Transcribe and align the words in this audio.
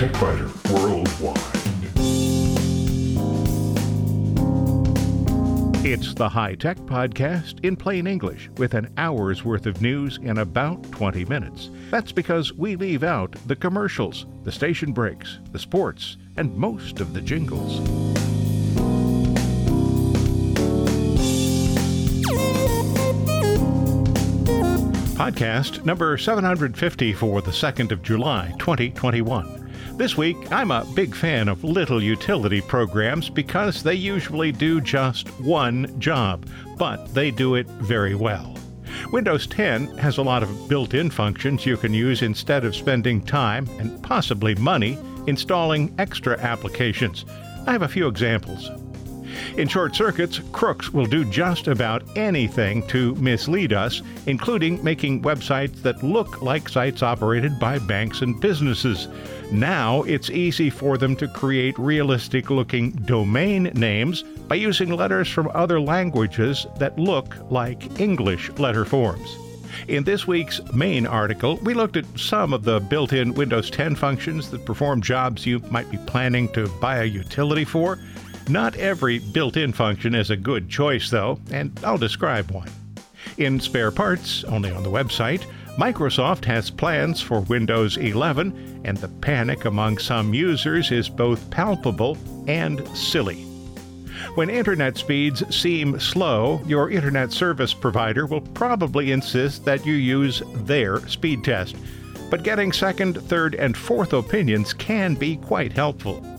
Worldwide. 0.00 1.36
It's 5.84 6.14
the 6.14 6.26
High 6.26 6.54
Tech 6.54 6.78
Podcast 6.78 7.62
in 7.62 7.76
plain 7.76 8.06
English 8.06 8.48
with 8.56 8.72
an 8.72 8.90
hour's 8.96 9.44
worth 9.44 9.66
of 9.66 9.82
news 9.82 10.18
in 10.22 10.38
about 10.38 10.90
20 10.92 11.26
minutes. 11.26 11.68
That's 11.90 12.12
because 12.12 12.54
we 12.54 12.76
leave 12.76 13.02
out 13.02 13.36
the 13.46 13.54
commercials, 13.54 14.24
the 14.42 14.50
station 14.50 14.94
breaks, 14.94 15.38
the 15.52 15.58
sports, 15.58 16.16
and 16.38 16.56
most 16.56 17.00
of 17.00 17.12
the 17.12 17.20
jingles. 17.20 17.80
Podcast 25.14 25.84
number 25.84 26.16
750 26.16 27.12
for 27.12 27.42
the 27.42 27.50
2nd 27.50 27.92
of 27.92 28.02
July, 28.02 28.54
2021. 28.58 29.59
This 30.00 30.16
week, 30.16 30.50
I'm 30.50 30.70
a 30.70 30.86
big 30.94 31.14
fan 31.14 31.46
of 31.46 31.62
little 31.62 32.02
utility 32.02 32.62
programs 32.62 33.28
because 33.28 33.82
they 33.82 33.92
usually 33.92 34.50
do 34.50 34.80
just 34.80 35.28
one 35.42 36.00
job, 36.00 36.46
but 36.78 37.12
they 37.12 37.30
do 37.30 37.54
it 37.56 37.66
very 37.66 38.14
well. 38.14 38.56
Windows 39.12 39.46
10 39.46 39.98
has 39.98 40.16
a 40.16 40.22
lot 40.22 40.42
of 40.42 40.68
built 40.70 40.94
in 40.94 41.10
functions 41.10 41.66
you 41.66 41.76
can 41.76 41.92
use 41.92 42.22
instead 42.22 42.64
of 42.64 42.74
spending 42.74 43.20
time 43.20 43.68
and 43.78 44.02
possibly 44.02 44.54
money 44.54 44.96
installing 45.26 45.94
extra 45.98 46.40
applications. 46.40 47.26
I 47.66 47.72
have 47.72 47.82
a 47.82 47.88
few 47.88 48.08
examples. 48.08 48.70
In 49.56 49.68
short 49.68 49.94
circuits, 49.94 50.40
crooks 50.52 50.92
will 50.92 51.06
do 51.06 51.24
just 51.24 51.68
about 51.68 52.02
anything 52.16 52.86
to 52.88 53.14
mislead 53.16 53.72
us, 53.72 54.02
including 54.26 54.82
making 54.82 55.22
websites 55.22 55.82
that 55.82 56.02
look 56.02 56.42
like 56.42 56.68
sites 56.68 57.02
operated 57.02 57.58
by 57.58 57.78
banks 57.78 58.22
and 58.22 58.40
businesses. 58.40 59.08
Now 59.52 60.02
it's 60.04 60.30
easy 60.30 60.70
for 60.70 60.96
them 60.96 61.16
to 61.16 61.28
create 61.28 61.78
realistic 61.78 62.50
looking 62.50 62.90
domain 62.90 63.64
names 63.74 64.22
by 64.22 64.54
using 64.54 64.90
letters 64.90 65.28
from 65.28 65.50
other 65.54 65.80
languages 65.80 66.66
that 66.78 66.98
look 66.98 67.36
like 67.50 68.00
English 68.00 68.50
letter 68.58 68.84
forms. 68.84 69.36
In 69.88 70.04
this 70.04 70.26
week's 70.26 70.60
main 70.72 71.06
article, 71.06 71.56
we 71.62 71.74
looked 71.74 71.96
at 71.96 72.06
some 72.18 72.52
of 72.52 72.64
the 72.64 72.80
built 72.80 73.12
in 73.12 73.34
Windows 73.34 73.70
10 73.70 73.94
functions 73.96 74.50
that 74.50 74.64
perform 74.64 75.00
jobs 75.00 75.46
you 75.46 75.60
might 75.70 75.90
be 75.90 75.98
planning 75.98 76.48
to 76.52 76.68
buy 76.80 76.98
a 76.98 77.04
utility 77.04 77.64
for. 77.64 77.98
Not 78.50 78.74
every 78.78 79.20
built 79.20 79.56
in 79.56 79.72
function 79.72 80.12
is 80.12 80.30
a 80.30 80.36
good 80.36 80.68
choice, 80.68 81.08
though, 81.08 81.38
and 81.52 81.78
I'll 81.84 81.96
describe 81.96 82.50
one. 82.50 82.68
In 83.38 83.60
spare 83.60 83.92
parts, 83.92 84.42
only 84.42 84.72
on 84.72 84.82
the 84.82 84.90
website, 84.90 85.44
Microsoft 85.78 86.44
has 86.46 86.68
plans 86.68 87.20
for 87.20 87.42
Windows 87.42 87.96
11, 87.96 88.82
and 88.84 88.96
the 88.98 89.06
panic 89.06 89.66
among 89.66 89.98
some 89.98 90.34
users 90.34 90.90
is 90.90 91.08
both 91.08 91.48
palpable 91.52 92.18
and 92.48 92.84
silly. 92.88 93.44
When 94.34 94.50
internet 94.50 94.96
speeds 94.96 95.44
seem 95.54 96.00
slow, 96.00 96.60
your 96.66 96.90
internet 96.90 97.30
service 97.30 97.72
provider 97.72 98.26
will 98.26 98.40
probably 98.40 99.12
insist 99.12 99.64
that 99.64 99.86
you 99.86 99.94
use 99.94 100.42
their 100.54 101.06
speed 101.08 101.44
test. 101.44 101.76
But 102.30 102.42
getting 102.42 102.72
second, 102.72 103.22
third, 103.22 103.54
and 103.54 103.76
fourth 103.76 104.12
opinions 104.12 104.72
can 104.72 105.14
be 105.14 105.36
quite 105.36 105.72
helpful. 105.72 106.29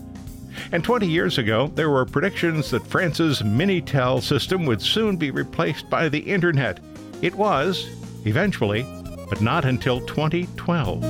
And 0.72 0.84
20 0.84 1.08
years 1.08 1.38
ago, 1.38 1.72
there 1.76 1.90
were 1.90 2.06
predictions 2.06 2.72
that 2.72 2.88
France's 2.88 3.42
Minitel 3.42 4.22
system 4.22 4.66
would 4.66 4.82
soon 4.82 5.18
be 5.18 5.32
replaced 5.32 5.90
by 5.90 6.10
the 6.10 6.20
Internet. 6.20 6.80
It 7.22 7.36
was, 7.36 7.88
eventually, 8.26 8.86
but 9.30 9.42
not 9.42 9.66
until 9.66 10.00
2012. 10.06 11.02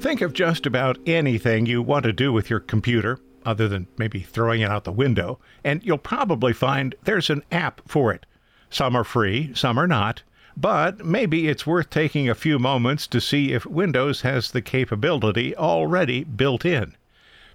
Think 0.00 0.20
of 0.20 0.32
just 0.34 0.66
about 0.66 0.98
anything 1.06 1.66
you 1.66 1.82
want 1.82 2.04
to 2.04 2.12
do 2.12 2.32
with 2.32 2.50
your 2.50 2.60
computer, 2.60 3.18
other 3.46 3.68
than 3.68 3.86
maybe 3.98 4.20
throwing 4.20 4.60
it 4.60 4.70
out 4.70 4.84
the 4.84 4.92
window, 4.92 5.40
and 5.64 5.82
you'll 5.82 5.98
probably 5.98 6.52
find 6.52 6.94
there's 7.04 7.30
an 7.30 7.42
app 7.50 7.80
for 7.88 8.12
it. 8.12 8.26
Some 8.70 8.94
are 8.94 9.02
free, 9.02 9.52
some 9.54 9.78
are 9.78 9.86
not. 9.86 10.22
But 10.56 11.04
maybe 11.04 11.48
it's 11.48 11.66
worth 11.66 11.90
taking 11.90 12.28
a 12.28 12.34
few 12.34 12.58
moments 12.58 13.06
to 13.08 13.20
see 13.20 13.52
if 13.52 13.66
Windows 13.66 14.20
has 14.20 14.50
the 14.50 14.62
capability 14.62 15.56
already 15.56 16.24
built 16.24 16.64
in. 16.64 16.94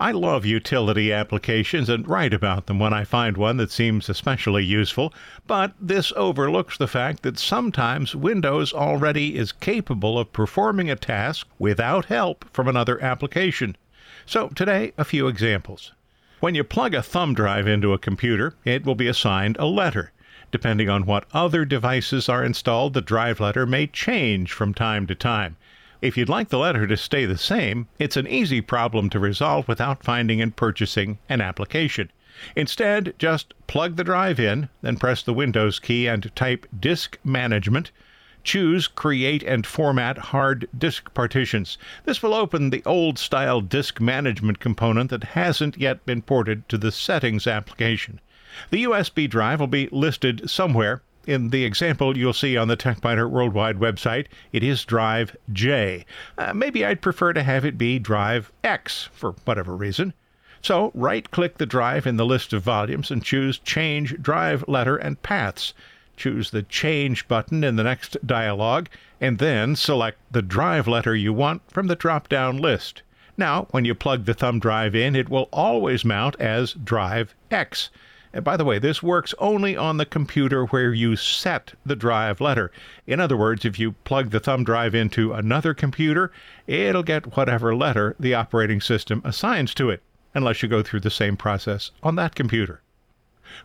I 0.02 0.12
love 0.12 0.46
utility 0.46 1.12
applications 1.12 1.90
and 1.90 2.08
write 2.08 2.34
about 2.34 2.68
them 2.68 2.80
when 2.80 2.94
I 2.94 3.04
find 3.04 3.36
one 3.36 3.58
that 3.58 3.72
seems 3.72 4.08
especially 4.08 4.64
useful, 4.64 5.14
but 5.46 5.74
this 5.80 6.14
overlooks 6.16 6.78
the 6.78 6.88
fact 6.88 7.24
that 7.24 7.38
sometimes 7.38 8.16
Windows 8.16 8.72
already 8.72 9.38
is 9.38 9.52
capable 9.52 10.18
of 10.18 10.32
performing 10.32 10.90
a 10.90 10.96
task 10.96 11.48
without 11.58 12.06
help 12.06 12.46
from 12.54 12.70
another 12.70 13.02
application. 13.04 13.76
So 14.26 14.48
today, 14.50 14.94
a 14.98 15.04
few 15.04 15.28
examples. 15.28 15.92
When 16.40 16.56
you 16.56 16.64
plug 16.64 16.94
a 16.94 17.04
thumb 17.04 17.34
drive 17.34 17.68
into 17.68 17.92
a 17.92 18.00
computer, 18.00 18.56
it 18.64 18.86
will 18.86 18.96
be 18.96 19.08
assigned 19.08 19.58
a 19.60 19.66
letter. 19.66 20.14
Depending 20.52 20.90
on 20.90 21.06
what 21.06 21.26
other 21.32 21.64
devices 21.64 22.28
are 22.28 22.44
installed, 22.44 22.94
the 22.94 23.02
drive 23.02 23.40
letter 23.40 23.66
may 23.66 23.86
change 23.86 24.52
from 24.52 24.74
time 24.74 25.06
to 25.08 25.16
time. 25.16 25.58
If 26.02 26.18
you'd 26.18 26.30
like 26.30 26.50
the 26.50 26.58
letter 26.58 26.88
to 26.88 26.98
stay 26.98 27.26
the 27.26 27.38
same, 27.38 27.88
it's 28.00 28.18
an 28.18 28.26
easy 28.26 28.62
problem 28.62 29.10
to 29.10 29.20
resolve 29.20 29.68
without 29.68 30.04
finding 30.04 30.42
and 30.42 30.56
purchasing 30.56 31.20
an 31.28 31.42
application. 31.42 32.10
Instead, 32.56 33.14
just 33.20 33.54
plug 33.68 33.98
the 33.98 34.04
drive 34.04 34.40
in, 34.40 34.70
then 34.82 34.96
press 34.96 35.22
the 35.22 35.34
Windows 35.34 35.78
key 35.78 36.08
and 36.08 36.34
type 36.36 36.66
Disk 36.80 37.20
Management. 37.24 37.92
Choose 38.46 38.88
Create 38.88 39.44
and 39.44 39.68
Format 39.68 40.18
Hard 40.18 40.70
Disk 40.76 41.14
Partitions. 41.14 41.78
This 42.06 42.24
will 42.24 42.34
open 42.34 42.70
the 42.70 42.82
old 42.86 43.20
style 43.20 43.60
disk 43.60 44.00
management 44.00 44.60
component 44.60 45.10
that 45.10 45.36
hasn't 45.36 45.78
yet 45.78 46.06
been 46.06 46.22
ported 46.22 46.70
to 46.70 46.78
the 46.78 46.94
Settings 46.94 47.46
application. 47.46 48.22
The 48.72 48.84
USB 48.84 49.30
drive 49.30 49.60
will 49.60 49.68
be 49.68 49.90
listed 49.92 50.50
somewhere. 50.50 51.02
In 51.28 51.50
the 51.50 51.64
example 51.64 52.18
you'll 52.18 52.34
see 52.34 52.58
on 52.58 52.68
the 52.68 52.76
TechByter 52.76 53.30
Worldwide 53.30 53.78
website, 53.78 54.26
it 54.52 54.64
is 54.64 54.84
Drive 54.86 55.38
J. 55.54 56.06
Uh, 56.38 56.54
maybe 56.54 56.84
I'd 56.84 57.02
prefer 57.02 57.34
to 57.34 57.44
have 57.44 57.64
it 57.64 57.78
be 57.78 58.00
Drive 58.00 58.52
X 58.64 59.10
for 59.14 59.34
whatever 59.46 59.76
reason. 59.76 60.14
So 60.62 60.92
right 60.94 61.30
click 61.30 61.58
the 61.58 61.66
drive 61.66 62.08
in 62.08 62.18
the 62.18 62.26
list 62.26 62.52
of 62.52 62.64
volumes 62.64 63.12
and 63.12 63.24
choose 63.24 63.60
Change 63.60 64.22
Drive 64.22 64.66
Letter 64.68 64.98
and 64.98 65.22
Paths. 65.22 65.74
Choose 66.18 66.50
the 66.50 66.64
Change 66.64 67.28
button 67.28 67.64
in 67.64 67.76
the 67.76 67.84
next 67.84 68.18
dialog, 68.26 68.88
and 69.22 69.38
then 69.38 69.76
select 69.76 70.18
the 70.32 70.42
drive 70.42 70.88
letter 70.88 71.16
you 71.16 71.32
want 71.32 71.62
from 71.72 71.88
the 71.88 71.96
drop 71.96 72.28
down 72.28 72.58
list. 72.58 73.04
Now, 73.38 73.68
when 73.72 73.86
you 73.86 73.96
plug 73.96 74.26
the 74.26 74.34
thumb 74.34 74.60
drive 74.60 74.96
in, 74.96 75.16
it 75.16 75.30
will 75.30 75.48
always 75.54 76.04
mount 76.04 76.36
as 76.42 76.74
Drive 76.74 77.36
X. 77.50 77.90
And 78.32 78.44
by 78.44 78.58
the 78.58 78.66
way, 78.66 78.78
this 78.78 79.02
works 79.02 79.34
only 79.40 79.76
on 79.76 79.98
the 79.98 80.06
computer 80.06 80.66
where 80.66 80.94
you 80.94 81.16
set 81.16 81.74
the 81.86 81.96
drive 81.96 82.40
letter. 82.40 82.72
In 83.08 83.20
other 83.20 83.36
words, 83.36 83.66
if 83.66 83.80
you 83.80 83.94
plug 84.04 84.30
the 84.30 84.40
thumb 84.40 84.64
drive 84.64 84.94
into 84.94 85.34
another 85.34 85.74
computer, 85.74 86.32
it'll 86.68 87.02
get 87.02 87.36
whatever 87.36 87.76
letter 87.76 88.16
the 88.20 88.36
operating 88.36 88.82
system 88.82 89.22
assigns 89.26 89.74
to 89.76 89.90
it, 89.90 90.04
unless 90.36 90.62
you 90.62 90.70
go 90.70 90.84
through 90.84 91.00
the 91.00 91.10
same 91.10 91.36
process 91.36 91.90
on 92.04 92.16
that 92.18 92.36
computer. 92.36 92.82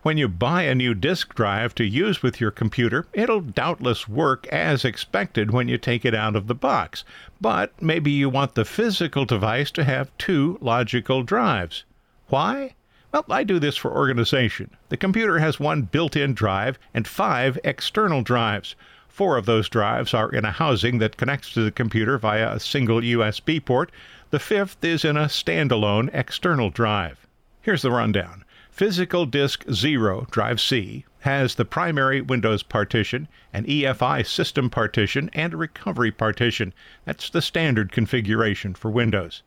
When 0.02 0.16
you 0.16 0.28
buy 0.28 0.62
a 0.62 0.74
new 0.74 0.94
disk 0.94 1.34
drive 1.34 1.74
to 1.74 1.84
use 1.84 2.22
with 2.22 2.40
your 2.40 2.50
computer, 2.50 3.06
it'll 3.12 3.42
doubtless 3.42 4.08
work 4.08 4.46
as 4.46 4.82
expected 4.82 5.50
when 5.50 5.68
you 5.68 5.76
take 5.76 6.06
it 6.06 6.14
out 6.14 6.36
of 6.36 6.46
the 6.46 6.54
box. 6.54 7.04
But 7.38 7.82
maybe 7.82 8.10
you 8.10 8.30
want 8.30 8.54
the 8.54 8.64
physical 8.64 9.26
device 9.26 9.70
to 9.72 9.84
have 9.84 10.16
two 10.16 10.56
logical 10.62 11.22
drives. 11.22 11.84
Why? 12.28 12.76
Well, 13.14 13.24
I 13.30 13.44
do 13.44 13.60
this 13.60 13.76
for 13.76 13.92
organization. 13.92 14.72
The 14.88 14.96
computer 14.96 15.38
has 15.38 15.60
one 15.60 15.82
built 15.82 16.16
in 16.16 16.34
drive 16.34 16.80
and 16.92 17.06
five 17.06 17.56
external 17.62 18.22
drives. 18.22 18.74
Four 19.06 19.36
of 19.36 19.46
those 19.46 19.68
drives 19.68 20.12
are 20.12 20.28
in 20.32 20.44
a 20.44 20.50
housing 20.50 20.98
that 20.98 21.16
connects 21.16 21.52
to 21.52 21.62
the 21.62 21.70
computer 21.70 22.18
via 22.18 22.52
a 22.52 22.58
single 22.58 23.00
USB 23.00 23.64
port. 23.64 23.92
The 24.30 24.40
fifth 24.40 24.82
is 24.82 25.04
in 25.04 25.16
a 25.16 25.26
standalone 25.26 26.10
external 26.12 26.70
drive. 26.70 27.24
Here's 27.62 27.82
the 27.82 27.92
rundown. 27.92 28.44
Physical 28.72 29.26
Disk 29.26 29.64
0, 29.70 30.26
Drive 30.32 30.60
C, 30.60 31.04
has 31.20 31.54
the 31.54 31.64
primary 31.64 32.20
Windows 32.20 32.64
partition, 32.64 33.28
an 33.52 33.64
EFI 33.64 34.26
system 34.26 34.68
partition, 34.68 35.30
and 35.32 35.54
a 35.54 35.56
recovery 35.56 36.10
partition. 36.10 36.74
That's 37.04 37.30
the 37.30 37.42
standard 37.42 37.92
configuration 37.92 38.74
for 38.74 38.90
Windows. 38.90 39.44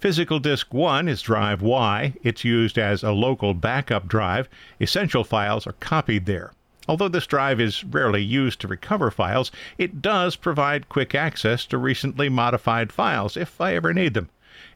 Physical 0.00 0.38
Disk 0.38 0.72
1 0.72 1.08
is 1.08 1.22
drive 1.22 1.62
Y. 1.62 2.14
It's 2.22 2.44
used 2.44 2.78
as 2.78 3.02
a 3.02 3.12
local 3.12 3.54
backup 3.54 4.08
drive. 4.08 4.48
Essential 4.80 5.24
files 5.24 5.66
are 5.66 5.74
copied 5.80 6.26
there. 6.26 6.52
Although 6.88 7.08
this 7.08 7.26
drive 7.26 7.60
is 7.60 7.82
rarely 7.82 8.22
used 8.22 8.60
to 8.60 8.68
recover 8.68 9.10
files, 9.10 9.50
it 9.76 10.00
does 10.00 10.36
provide 10.36 10.88
quick 10.88 11.14
access 11.14 11.66
to 11.66 11.78
recently 11.78 12.28
modified 12.28 12.92
files 12.92 13.36
if 13.36 13.60
I 13.60 13.74
ever 13.74 13.92
need 13.92 14.14
them. 14.14 14.28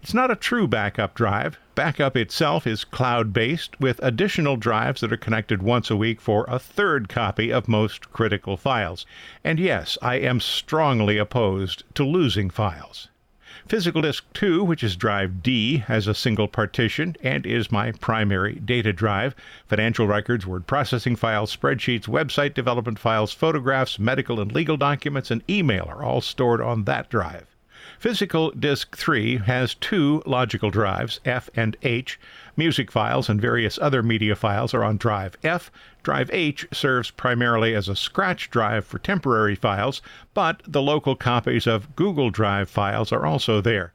It's 0.03 0.13
not 0.13 0.31
a 0.31 0.37
true 0.37 0.67
backup 0.67 1.15
drive. 1.15 1.59
Backup 1.75 2.17
itself 2.17 2.67
is 2.67 2.85
cloud 2.85 3.33
based, 3.33 3.79
with 3.81 3.99
additional 4.03 4.57
drives 4.57 5.01
that 5.01 5.13
are 5.13 5.17
connected 5.17 5.63
once 5.63 5.91
a 5.91 5.97
week 5.97 6.21
for 6.21 6.45
a 6.49 6.59
third 6.59 7.09
copy 7.09 7.53
of 7.53 7.69
most 7.69 8.13
critical 8.13 8.57
files. 8.57 9.07
And 9.45 9.59
yes, 9.59 9.97
I 10.03 10.17
am 10.17 10.41
strongly 10.41 11.17
opposed 11.17 11.85
to 11.95 12.05
losing 12.05 12.51
files. 12.51 13.09
Physical 13.69 14.03
Disk 14.03 14.25
2, 14.33 14.65
which 14.65 14.83
is 14.83 14.97
drive 14.97 15.43
D, 15.43 15.79
has 15.79 16.07
a 16.07 16.15
single 16.15 16.49
partition 16.49 17.17
and 17.23 17.45
is 17.45 17.71
my 17.71 17.93
primary 17.93 18.55
data 18.55 18.93
drive. 18.93 19.35
Financial 19.69 20.07
records, 20.07 20.47
word 20.47 20.67
processing 20.67 21.15
files, 21.15 21.55
spreadsheets, 21.55 22.09
website 22.09 22.55
development 22.55 22.99
files, 22.99 23.33
photographs, 23.33 23.99
medical 23.99 24.41
and 24.41 24.53
legal 24.53 24.77
documents, 24.77 25.31
and 25.31 25.43
email 25.49 25.85
are 25.89 26.03
all 26.03 26.21
stored 26.21 26.61
on 26.61 26.85
that 26.85 27.09
drive. 27.09 27.47
Physical 27.99 28.51
Disk 28.53 28.97
3 28.97 29.39
has 29.39 29.75
two 29.75 30.23
logical 30.25 30.71
drives, 30.71 31.21
F 31.25 31.51
and 31.55 31.77
H. 31.83 32.19
Music 32.61 32.93
files 32.93 33.31
and 33.31 33.41
various 33.41 33.79
other 33.79 34.03
media 34.03 34.37
files 34.37 34.75
are 34.75 34.85
on 34.85 34.99
drive 34.99 35.35
F. 35.43 35.73
Drive 36.03 36.29
H 36.31 36.67
serves 36.71 37.11
primarily 37.11 37.75
as 37.75 37.89
a 37.89 37.97
scratch 37.97 38.51
drive 38.51 38.85
for 38.85 38.99
temporary 38.99 39.55
files, 39.55 40.03
but 40.35 40.61
the 40.67 40.83
local 40.83 41.17
copies 41.17 41.67
of 41.67 41.97
Google 41.97 42.29
Drive 42.29 42.69
files 42.69 43.13
are 43.13 43.25
also 43.25 43.63
there. 43.63 43.95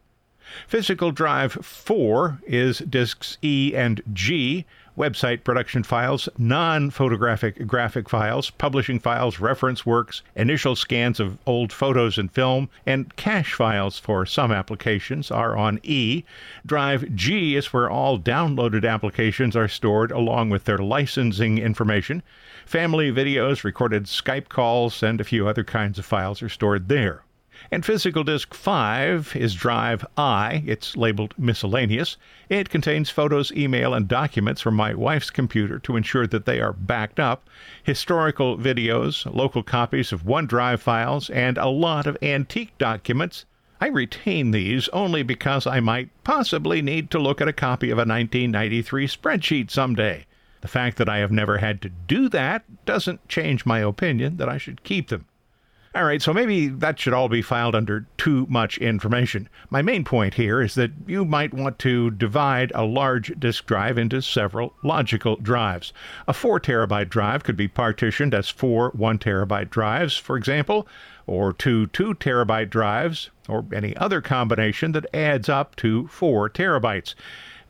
Physical 0.67 1.11
drive 1.11 1.51
4 1.53 2.39
is 2.47 2.79
disks 2.79 3.37
E 3.43 3.73
and 3.75 4.01
G 4.11 4.65
website 4.97 5.43
production 5.43 5.83
files, 5.83 6.29
non 6.37 6.89
photographic 6.89 7.67
graphic 7.67 8.07
files, 8.07 8.49
publishing 8.49 8.99
files, 8.99 9.39
reference 9.39 9.85
works, 9.85 10.21
initial 10.35 10.75
scans 10.75 11.19
of 11.19 11.37
old 11.45 11.73
photos 11.73 12.17
and 12.17 12.31
film, 12.31 12.69
and 12.85 13.15
cache 13.17 13.53
files 13.53 13.99
for 13.99 14.25
some 14.25 14.51
applications 14.51 15.29
are 15.31 15.57
on 15.57 15.79
E. 15.83 16.23
Drive 16.65 17.13
G 17.13 17.55
is 17.55 17.73
where 17.73 17.89
all 17.89 18.17
downloaded 18.17 18.89
applications 18.89 19.55
are 19.55 19.67
stored 19.67 20.11
along 20.11 20.49
with 20.49 20.63
their 20.63 20.77
licensing 20.77 21.57
information. 21.57 22.23
Family 22.65 23.11
videos, 23.11 23.63
recorded 23.63 24.05
Skype 24.05 24.47
calls, 24.49 25.03
and 25.03 25.19
a 25.19 25.25
few 25.25 25.47
other 25.47 25.63
kinds 25.63 25.99
of 25.99 26.05
files 26.05 26.41
are 26.41 26.49
stored 26.49 26.87
there. 26.87 27.24
And 27.71 27.85
physical 27.85 28.23
disk 28.23 28.53
5 28.53 29.35
is 29.35 29.55
drive 29.55 30.05
I. 30.17 30.63
It's 30.65 30.95
labeled 30.95 31.33
miscellaneous. 31.37 32.17
It 32.49 32.69
contains 32.69 33.09
photos, 33.09 33.51
email, 33.51 33.93
and 33.93 34.07
documents 34.07 34.61
from 34.61 34.75
my 34.75 34.93
wife's 34.93 35.29
computer 35.29 35.79
to 35.79 35.95
ensure 35.95 36.27
that 36.27 36.45
they 36.45 36.59
are 36.59 36.73
backed 36.73 37.19
up, 37.19 37.49
historical 37.83 38.57
videos, 38.57 39.25
local 39.33 39.63
copies 39.63 40.11
of 40.11 40.23
OneDrive 40.23 40.79
files, 40.79 41.29
and 41.29 41.57
a 41.57 41.67
lot 41.67 42.07
of 42.07 42.17
antique 42.21 42.77
documents. 42.77 43.45
I 43.81 43.87
retain 43.87 44.51
these 44.51 44.87
only 44.89 45.23
because 45.23 45.67
I 45.67 45.79
might 45.79 46.09
possibly 46.23 46.81
need 46.81 47.11
to 47.11 47.19
look 47.19 47.41
at 47.41 47.47
a 47.47 47.53
copy 47.53 47.89
of 47.89 47.97
a 47.97 48.07
1993 48.07 49.07
spreadsheet 49.07 49.69
someday. 49.69 50.25
The 50.61 50.67
fact 50.67 50.97
that 50.97 51.09
I 51.09 51.17
have 51.17 51.31
never 51.31 51.59
had 51.59 51.81
to 51.83 51.89
do 51.89 52.27
that 52.29 52.63
doesn't 52.85 53.27
change 53.27 53.65
my 53.65 53.79
opinion 53.79 54.37
that 54.37 54.49
I 54.49 54.57
should 54.57 54.83
keep 54.83 55.09
them. 55.09 55.25
All 55.95 56.03
right, 56.03 56.21
so 56.21 56.33
maybe 56.33 56.67
that 56.67 56.99
should 56.99 57.13
all 57.13 57.29
be 57.29 57.41
filed 57.41 57.73
under 57.73 58.05
too 58.17 58.45
much 58.49 58.77
information. 58.79 59.47
My 59.69 59.81
main 59.81 60.03
point 60.03 60.33
here 60.33 60.61
is 60.61 60.75
that 60.75 60.91
you 61.07 61.23
might 61.23 61.53
want 61.53 61.79
to 61.79 62.11
divide 62.11 62.73
a 62.75 62.83
large 62.83 63.31
disk 63.39 63.65
drive 63.65 63.97
into 63.97 64.21
several 64.21 64.73
logical 64.83 65.37
drives. 65.37 65.93
A 66.27 66.33
4 66.33 66.59
terabyte 66.59 67.07
drive 67.07 67.45
could 67.45 67.55
be 67.55 67.69
partitioned 67.69 68.33
as 68.33 68.49
four 68.49 68.89
1 68.89 69.19
terabyte 69.19 69.69
drives, 69.69 70.17
for 70.17 70.35
example, 70.35 70.85
or 71.27 71.53
two 71.53 71.87
2 71.87 72.15
terabyte 72.15 72.69
drives, 72.69 73.29
or 73.47 73.65
any 73.73 73.95
other 73.95 74.19
combination 74.19 74.91
that 74.91 75.15
adds 75.15 75.47
up 75.47 75.77
to 75.77 76.07
4 76.07 76.49
terabytes. 76.49 77.15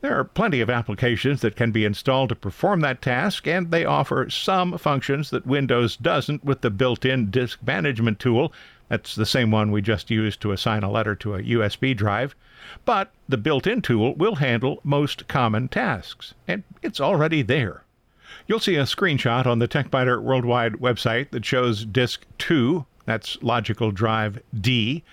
There 0.02 0.18
are 0.18 0.24
plenty 0.24 0.60
of 0.60 0.68
applications 0.68 1.40
that 1.40 1.56
can 1.56 1.72
be 1.72 1.84
installed 1.84 2.28
to 2.28 2.34
perform 2.34 2.80
that 2.80 3.00
task, 3.00 3.48
and 3.48 3.70
they 3.70 3.84
offer 3.84 4.28
some 4.28 4.76
functions 4.78 5.30
that 5.30 5.46
Windows 5.46 5.96
doesn't 5.96 6.44
with 6.44 6.60
the 6.60 6.70
built 6.70 7.04
in 7.04 7.30
disk 7.30 7.58
management 7.66 8.18
tool. 8.18 8.52
That's 8.88 9.14
the 9.14 9.26
same 9.26 9.50
one 9.50 9.72
we 9.72 9.82
just 9.82 10.10
used 10.10 10.40
to 10.42 10.52
assign 10.52 10.82
a 10.82 10.90
letter 10.90 11.14
to 11.16 11.34
a 11.34 11.42
USB 11.42 11.96
drive. 11.96 12.34
But 12.84 13.10
the 13.28 13.38
built 13.38 13.66
in 13.66 13.80
tool 13.80 14.14
will 14.14 14.36
handle 14.36 14.80
most 14.84 15.28
common 15.28 15.68
tasks, 15.68 16.34
and 16.46 16.62
it's 16.82 17.00
already 17.00 17.42
there. 17.42 17.82
You'll 18.46 18.60
see 18.60 18.76
a 18.76 18.82
screenshot 18.82 19.46
on 19.46 19.60
the 19.60 19.68
TechByter 19.68 20.22
Worldwide 20.22 20.74
website 20.74 21.30
that 21.30 21.44
shows 21.44 21.84
disk 21.84 22.26
2, 22.38 22.84
that's 23.06 23.38
logical 23.42 23.92
drive 23.92 24.40
D. 24.60 25.04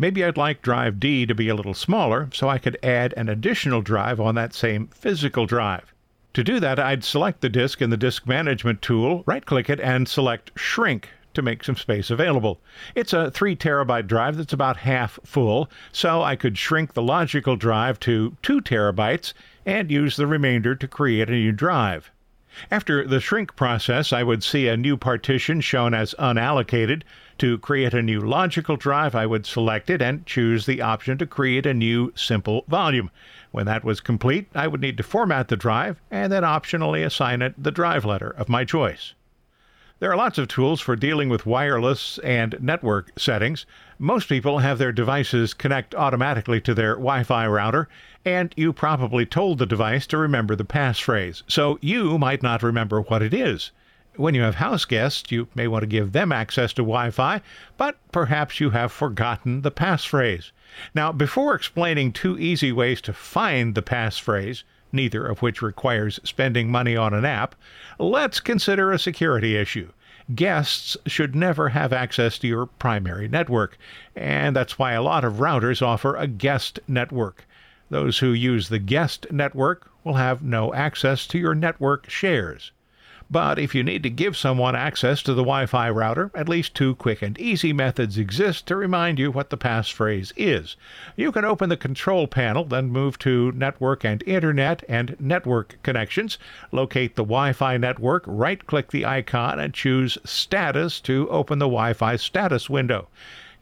Maybe 0.00 0.24
I'd 0.24 0.38
like 0.38 0.62
drive 0.62 0.98
D 0.98 1.26
to 1.26 1.34
be 1.34 1.50
a 1.50 1.54
little 1.54 1.74
smaller 1.74 2.30
so 2.32 2.48
I 2.48 2.56
could 2.56 2.78
add 2.82 3.12
an 3.18 3.28
additional 3.28 3.82
drive 3.82 4.18
on 4.18 4.34
that 4.34 4.54
same 4.54 4.86
physical 4.86 5.44
drive. 5.44 5.92
To 6.32 6.42
do 6.42 6.58
that, 6.58 6.78
I'd 6.78 7.04
select 7.04 7.42
the 7.42 7.50
disk 7.50 7.82
in 7.82 7.90
the 7.90 7.98
Disk 7.98 8.26
Management 8.26 8.80
tool, 8.80 9.22
right 9.26 9.44
click 9.44 9.68
it, 9.68 9.78
and 9.78 10.08
select 10.08 10.52
Shrink 10.56 11.10
to 11.34 11.42
make 11.42 11.62
some 11.62 11.76
space 11.76 12.08
available. 12.08 12.62
It's 12.94 13.12
a 13.12 13.30
3 13.30 13.54
terabyte 13.54 14.06
drive 14.06 14.38
that's 14.38 14.54
about 14.54 14.78
half 14.78 15.18
full, 15.22 15.68
so 15.92 16.22
I 16.22 16.34
could 16.34 16.56
shrink 16.56 16.94
the 16.94 17.02
logical 17.02 17.56
drive 17.56 18.00
to 18.00 18.38
2 18.42 18.62
terabytes 18.62 19.34
and 19.66 19.90
use 19.90 20.16
the 20.16 20.26
remainder 20.26 20.74
to 20.74 20.88
create 20.88 21.28
a 21.28 21.32
new 21.32 21.52
drive. 21.52 22.10
After 22.68 23.06
the 23.06 23.20
shrink 23.20 23.54
process, 23.54 24.12
I 24.12 24.22
would 24.22 24.42
see 24.42 24.66
a 24.66 24.76
new 24.76 24.96
partition 24.96 25.60
shown 25.60 25.94
as 25.94 26.16
unallocated. 26.18 27.02
To 27.40 27.56
create 27.56 27.94
a 27.94 28.02
new 28.02 28.20
logical 28.20 28.76
drive, 28.76 29.14
I 29.14 29.24
would 29.24 29.46
select 29.46 29.88
it 29.88 30.02
and 30.02 30.26
choose 30.26 30.66
the 30.66 30.82
option 30.82 31.16
to 31.16 31.26
create 31.26 31.64
a 31.64 31.72
new 31.72 32.12
simple 32.14 32.66
volume. 32.68 33.10
When 33.50 33.64
that 33.64 33.82
was 33.82 34.02
complete, 34.02 34.48
I 34.54 34.66
would 34.66 34.82
need 34.82 34.98
to 34.98 35.02
format 35.02 35.48
the 35.48 35.56
drive 35.56 36.02
and 36.10 36.30
then 36.30 36.42
optionally 36.42 37.02
assign 37.02 37.40
it 37.40 37.54
the 37.56 37.70
drive 37.70 38.04
letter 38.04 38.28
of 38.28 38.50
my 38.50 38.66
choice. 38.66 39.14
There 40.00 40.12
are 40.12 40.18
lots 40.18 40.36
of 40.36 40.48
tools 40.48 40.82
for 40.82 40.96
dealing 40.96 41.30
with 41.30 41.46
wireless 41.46 42.18
and 42.18 42.58
network 42.60 43.18
settings. 43.18 43.64
Most 43.98 44.28
people 44.28 44.58
have 44.58 44.76
their 44.76 44.92
devices 44.92 45.54
connect 45.54 45.94
automatically 45.94 46.60
to 46.60 46.74
their 46.74 46.92
Wi 46.96 47.22
Fi 47.22 47.46
router, 47.46 47.88
and 48.22 48.52
you 48.54 48.74
probably 48.74 49.24
told 49.24 49.56
the 49.56 49.64
device 49.64 50.06
to 50.08 50.18
remember 50.18 50.54
the 50.54 50.66
passphrase, 50.66 51.42
so 51.48 51.78
you 51.80 52.18
might 52.18 52.42
not 52.42 52.62
remember 52.62 53.00
what 53.00 53.22
it 53.22 53.32
is. 53.32 53.70
When 54.20 54.34
you 54.34 54.42
have 54.42 54.56
house 54.56 54.84
guests, 54.84 55.32
you 55.32 55.48
may 55.54 55.66
want 55.66 55.80
to 55.80 55.86
give 55.86 56.12
them 56.12 56.30
access 56.30 56.74
to 56.74 56.82
Wi 56.82 57.10
Fi, 57.10 57.40
but 57.78 57.96
perhaps 58.12 58.60
you 58.60 58.68
have 58.68 58.92
forgotten 58.92 59.62
the 59.62 59.70
passphrase. 59.70 60.50
Now, 60.94 61.10
before 61.10 61.54
explaining 61.54 62.12
two 62.12 62.38
easy 62.38 62.70
ways 62.70 63.00
to 63.00 63.14
find 63.14 63.74
the 63.74 63.80
passphrase, 63.80 64.62
neither 64.92 65.24
of 65.24 65.40
which 65.40 65.62
requires 65.62 66.20
spending 66.22 66.70
money 66.70 66.94
on 66.94 67.14
an 67.14 67.24
app, 67.24 67.54
let's 67.98 68.40
consider 68.40 68.92
a 68.92 68.98
security 68.98 69.56
issue. 69.56 69.90
Guests 70.34 70.98
should 71.06 71.34
never 71.34 71.70
have 71.70 71.90
access 71.90 72.36
to 72.40 72.46
your 72.46 72.66
primary 72.66 73.26
network, 73.26 73.78
and 74.14 74.54
that's 74.54 74.78
why 74.78 74.92
a 74.92 75.02
lot 75.02 75.24
of 75.24 75.36
routers 75.36 75.80
offer 75.80 76.14
a 76.14 76.26
guest 76.26 76.78
network. 76.86 77.46
Those 77.88 78.18
who 78.18 78.32
use 78.32 78.68
the 78.68 78.78
guest 78.78 79.32
network 79.32 79.90
will 80.04 80.16
have 80.16 80.42
no 80.42 80.74
access 80.74 81.26
to 81.28 81.38
your 81.38 81.54
network 81.54 82.10
shares. 82.10 82.70
But 83.32 83.60
if 83.60 83.76
you 83.76 83.84
need 83.84 84.02
to 84.02 84.10
give 84.10 84.36
someone 84.36 84.74
access 84.74 85.22
to 85.22 85.34
the 85.34 85.42
Wi 85.42 85.64
Fi 85.66 85.88
router, 85.88 86.32
at 86.34 86.48
least 86.48 86.74
two 86.74 86.96
quick 86.96 87.22
and 87.22 87.38
easy 87.38 87.72
methods 87.72 88.18
exist 88.18 88.66
to 88.66 88.74
remind 88.74 89.20
you 89.20 89.30
what 89.30 89.50
the 89.50 89.56
passphrase 89.56 90.32
is. 90.36 90.76
You 91.14 91.30
can 91.30 91.44
open 91.44 91.68
the 91.68 91.76
control 91.76 92.26
panel, 92.26 92.64
then 92.64 92.90
move 92.90 93.20
to 93.20 93.52
Network 93.52 94.04
and 94.04 94.24
Internet 94.24 94.82
and 94.88 95.14
Network 95.20 95.78
Connections. 95.84 96.38
Locate 96.72 97.14
the 97.14 97.22
Wi 97.22 97.52
Fi 97.52 97.76
network, 97.76 98.24
right 98.26 98.66
click 98.66 98.90
the 98.90 99.06
icon, 99.06 99.60
and 99.60 99.72
choose 99.72 100.18
Status 100.24 100.98
to 101.02 101.28
open 101.30 101.60
the 101.60 101.66
Wi 101.66 101.92
Fi 101.92 102.16
status 102.16 102.68
window. 102.68 103.06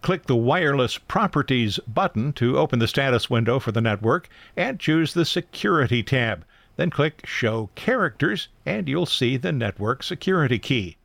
Click 0.01 0.25
the 0.25 0.37
Wireless 0.37 0.97
Properties 0.97 1.79
button 1.87 2.33
to 2.33 2.57
open 2.57 2.79
the 2.79 2.89
status 2.89 3.29
window 3.29 3.59
for 3.59 3.73
the 3.73 3.83
network 3.83 4.31
and 4.57 4.81
choose 4.81 5.13
the 5.13 5.27
Security 5.27 6.03
tab. 6.03 6.47
Then 6.79 6.91
click 6.91 7.27
Show 7.27 7.71
Characters 7.75 8.47
and 8.65 8.89
you'll 8.89 9.05
see 9.05 9.37
the 9.37 9.51
network 9.51 10.05
security 10.05 10.61
key. 10.61 10.97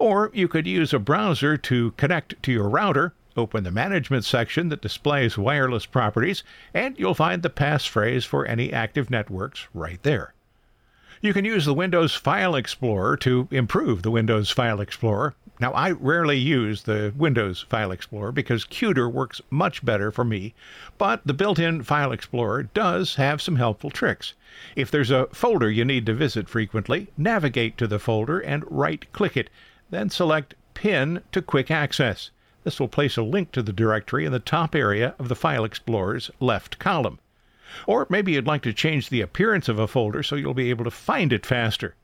Or 0.00 0.32
you 0.34 0.48
could 0.48 0.66
use 0.66 0.92
a 0.92 0.98
browser 0.98 1.56
to 1.58 1.92
connect 1.92 2.42
to 2.42 2.50
your 2.50 2.68
router, 2.68 3.14
open 3.36 3.62
the 3.62 3.70
Management 3.70 4.24
section 4.24 4.68
that 4.70 4.82
displays 4.82 5.38
wireless 5.38 5.86
properties, 5.86 6.42
and 6.74 6.98
you'll 6.98 7.14
find 7.14 7.42
the 7.42 7.50
passphrase 7.50 8.26
for 8.26 8.44
any 8.46 8.72
active 8.72 9.10
networks 9.10 9.68
right 9.72 10.02
there. 10.02 10.34
You 11.20 11.32
can 11.32 11.44
use 11.44 11.66
the 11.66 11.72
Windows 11.72 12.16
File 12.16 12.56
Explorer 12.56 13.16
to 13.18 13.46
improve 13.52 14.02
the 14.02 14.10
Windows 14.10 14.50
File 14.50 14.80
Explorer. 14.80 15.36
Now, 15.62 15.70
I 15.74 15.92
rarely 15.92 16.38
use 16.38 16.82
the 16.82 17.14
Windows 17.16 17.64
File 17.68 17.92
Explorer 17.92 18.32
because 18.32 18.64
Qt 18.64 19.12
works 19.12 19.40
much 19.48 19.84
better 19.84 20.10
for 20.10 20.24
me, 20.24 20.54
but 20.98 21.24
the 21.24 21.32
built 21.32 21.60
in 21.60 21.84
File 21.84 22.10
Explorer 22.10 22.64
does 22.64 23.14
have 23.14 23.40
some 23.40 23.54
helpful 23.54 23.88
tricks. 23.88 24.34
If 24.74 24.90
there's 24.90 25.12
a 25.12 25.26
folder 25.26 25.70
you 25.70 25.84
need 25.84 26.04
to 26.06 26.14
visit 26.14 26.48
frequently, 26.48 27.12
navigate 27.16 27.78
to 27.78 27.86
the 27.86 28.00
folder 28.00 28.40
and 28.40 28.64
right 28.68 29.06
click 29.12 29.36
it, 29.36 29.50
then 29.88 30.10
select 30.10 30.56
Pin 30.74 31.22
to 31.30 31.40
Quick 31.40 31.70
Access. 31.70 32.32
This 32.64 32.80
will 32.80 32.88
place 32.88 33.16
a 33.16 33.22
link 33.22 33.52
to 33.52 33.62
the 33.62 33.72
directory 33.72 34.26
in 34.26 34.32
the 34.32 34.40
top 34.40 34.74
area 34.74 35.14
of 35.16 35.28
the 35.28 35.36
File 35.36 35.64
Explorer's 35.64 36.28
left 36.40 36.80
column. 36.80 37.20
Or 37.86 38.08
maybe 38.10 38.32
you'd 38.32 38.48
like 38.48 38.62
to 38.62 38.72
change 38.72 39.10
the 39.10 39.20
appearance 39.20 39.68
of 39.68 39.78
a 39.78 39.86
folder 39.86 40.24
so 40.24 40.34
you'll 40.34 40.54
be 40.54 40.70
able 40.70 40.86
to 40.86 40.90
find 40.90 41.32
it 41.32 41.46
faster. 41.46 41.94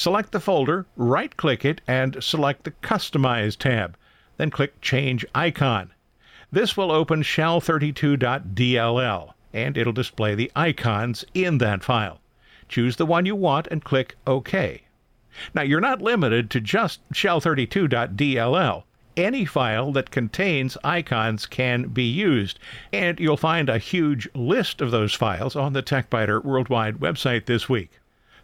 Select 0.00 0.30
the 0.30 0.38
folder, 0.38 0.86
right 0.94 1.36
click 1.36 1.64
it, 1.64 1.80
and 1.88 2.22
select 2.22 2.62
the 2.62 2.70
Customize 2.70 3.56
tab. 3.56 3.96
Then 4.36 4.48
click 4.48 4.80
Change 4.80 5.26
Icon. 5.34 5.90
This 6.52 6.76
will 6.76 6.92
open 6.92 7.24
shell32.dll 7.24 9.32
and 9.52 9.76
it'll 9.76 9.92
display 9.92 10.36
the 10.36 10.52
icons 10.54 11.24
in 11.34 11.58
that 11.58 11.82
file. 11.82 12.20
Choose 12.68 12.94
the 12.94 13.06
one 13.06 13.26
you 13.26 13.34
want 13.34 13.66
and 13.72 13.82
click 13.82 14.14
OK. 14.24 14.82
Now, 15.52 15.62
you're 15.62 15.80
not 15.80 16.00
limited 16.00 16.48
to 16.50 16.60
just 16.60 17.00
shell32.dll. 17.10 18.84
Any 19.16 19.44
file 19.44 19.90
that 19.90 20.12
contains 20.12 20.78
icons 20.84 21.44
can 21.44 21.88
be 21.88 22.04
used, 22.04 22.60
and 22.92 23.18
you'll 23.18 23.36
find 23.36 23.68
a 23.68 23.78
huge 23.78 24.28
list 24.32 24.80
of 24.80 24.92
those 24.92 25.14
files 25.14 25.56
on 25.56 25.72
the 25.72 25.82
TechByter 25.82 26.44
Worldwide 26.44 27.00
website 27.00 27.46
this 27.46 27.68
week. 27.68 27.97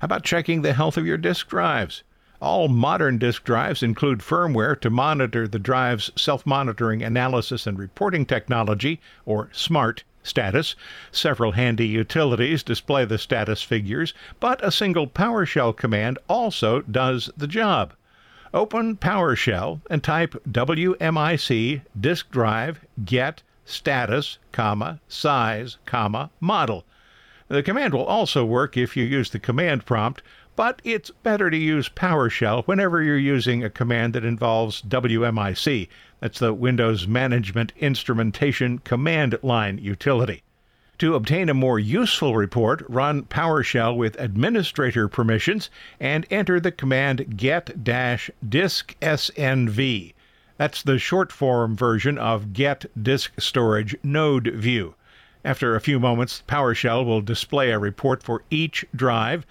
How 0.05 0.07
about 0.07 0.23
checking 0.23 0.61
the 0.61 0.75
health 0.75 0.99
of 0.99 1.07
your 1.07 1.17
disk 1.17 1.49
drives? 1.49 2.03
All 2.39 2.69
modern 2.69 3.17
disk 3.17 3.43
drives 3.43 3.83
include 3.83 4.19
firmware 4.19 4.79
to 4.83 4.91
monitor 4.91 5.49
the 5.49 5.59
drive's 5.59 6.11
self 6.15 6.45
monitoring 6.45 7.03
analysis 7.03 7.67
and 7.67 7.79
reporting 7.79 8.27
technology, 8.27 9.01
or 9.25 9.49
SMART, 9.53 10.05
status. 10.23 10.77
Several 11.11 11.53
handy 11.53 11.87
utilities 11.87 12.63
display 12.63 13.07
the 13.07 13.17
status 13.17 13.63
figures, 13.63 14.13
but 14.41 14.63
a 14.63 14.71
single 14.71 15.07
PowerShell 15.07 15.75
command 15.75 16.19
also 16.29 16.83
does 16.83 17.31
the 17.35 17.49
job. 17.49 17.95
Open 18.53 18.99
PowerShell 18.99 19.81
and 19.89 20.05
type 20.05 20.35
WMIC 20.47 21.81
disk 21.99 22.31
drive 22.31 22.85
get 23.07 23.43
status, 23.65 24.37
comma, 24.53 25.01
size, 25.09 25.79
comma, 25.87 26.29
model. 26.41 26.85
The 27.55 27.63
command 27.63 27.95
will 27.95 28.05
also 28.05 28.45
work 28.45 28.77
if 28.77 28.97
you 28.97 29.05
use 29.05 29.31
the 29.31 29.39
command 29.39 29.87
prompt, 29.87 30.23
but 30.57 30.83
it's 30.83 31.13
better 31.23 31.51
to 31.51 31.57
use 31.57 31.89
PowerShell 31.89 32.67
whenever 32.67 33.01
you're 33.01 33.17
using 33.17 33.63
a 33.63 33.71
command 33.71 34.13
that 34.15 34.25
involves 34.25 34.83
WMIC. 34.83 35.87
That's 36.19 36.41
the 36.41 36.53
Windows 36.53 37.07
Management 37.07 37.73
Instrumentation 37.79 38.81
Command 38.81 39.39
Line 39.45 39.79
utility. 39.79 40.43
To 40.99 41.15
obtain 41.15 41.49
a 41.49 41.55
more 41.55 41.79
useful 41.79 42.35
report, 42.35 42.85
run 42.89 43.23
PowerShell 43.23 43.97
with 43.97 44.19
administrator 44.19 45.07
permissions 45.07 45.71
and 46.01 46.27
enter 46.33 46.59
the 46.59 46.73
command 46.73 47.37
get-disksnv. 47.37 50.15
That's 50.57 50.83
the 50.83 50.99
short 50.99 51.31
form 51.31 51.77
version 51.77 52.19
of 52.19 52.53
get 52.53 52.87
disk 53.01 53.33
storage 53.39 53.95
node 54.03 54.49
view. 54.49 54.97
After 55.47 55.77
a 55.77 55.81
few 55.81 56.01
moments, 56.01 56.43
PowerShell 56.49 57.05
will 57.05 57.21
display 57.21 57.71
a 57.71 57.79
report 57.79 58.23
for 58.23 58.45
each 58.49 58.87
drive. 58.97 59.45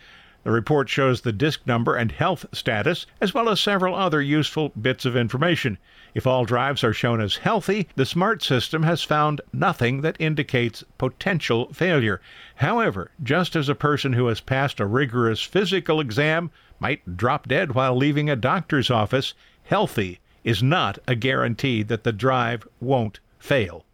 The 0.44 0.50
report 0.50 0.90
shows 0.90 1.22
the 1.22 1.32
disk 1.32 1.68
number 1.68 1.96
and 1.96 2.12
health 2.12 2.48
status, 2.52 3.06
as 3.22 3.36
well 3.36 3.48
as 3.48 3.60
several 3.60 3.94
other 3.94 4.20
useful 4.20 4.70
bits 4.70 5.06
of 5.06 5.16
information. 5.16 5.78
If 6.16 6.26
all 6.26 6.46
drives 6.46 6.84
are 6.84 6.94
shown 6.94 7.22
as 7.22 7.38
healthy, 7.38 7.88
the 7.96 8.08
SMART 8.08 8.42
system 8.42 8.82
has 8.82 9.04
found 9.04 9.40
nothing 9.54 10.02
that 10.02 10.18
indicates 10.20 10.84
potential 10.98 11.72
failure. 11.72 12.20
However, 12.56 13.12
just 13.22 13.56
as 13.56 13.70
a 13.70 13.76
person 13.76 14.14
who 14.14 14.26
has 14.28 14.42
passed 14.42 14.80
a 14.80 14.88
rigorous 14.88 15.44
physical 15.44 16.00
exam 16.00 16.50
might 16.80 17.18
drop 17.18 17.48
dead 17.48 17.74
while 17.74 17.96
leaving 17.96 18.32
a 18.32 18.36
doctor's 18.36 18.90
office, 18.90 19.36
healthy 19.62 20.20
is 20.44 20.64
not 20.64 20.98
a 21.08 21.14
guarantee 21.14 21.84
that 21.84 22.04
the 22.04 22.12
drive 22.12 22.68
won't 22.82 23.20
fail. 23.38 23.86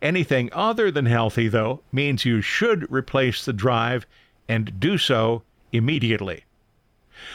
Anything 0.00 0.50
other 0.52 0.90
than 0.90 1.06
healthy, 1.06 1.48
though, 1.48 1.80
means 1.92 2.24
you 2.24 2.40
should 2.40 2.90
replace 2.92 3.44
the 3.44 3.52
drive 3.52 4.06
and 4.48 4.78
do 4.78 4.98
so 4.98 5.42
immediately. 5.72 6.44